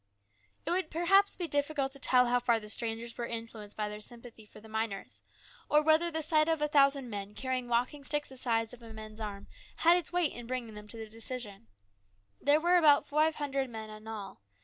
[0.65, 3.99] It would perhaps be difficult to tell how far the strangers were influenced by their
[3.99, 5.21] sympathy for the miners,
[5.69, 8.93] or whether the sight of a thousand men carrying walking sticks the size of a
[8.93, 9.45] man's arm
[9.75, 11.67] had its weight in bringing them to a decision.
[12.41, 14.41] There were about five hundred men in all.